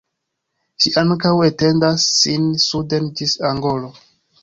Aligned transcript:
Ĝi 0.85 0.91
ankaŭ 1.01 1.35
etendas 1.49 2.09
sin 2.23 2.51
suden 2.67 3.15
ĝis 3.21 3.41
Angolo. 3.55 3.97